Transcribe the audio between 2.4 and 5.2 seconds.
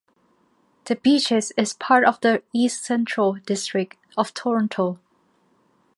east-central district of Toronto.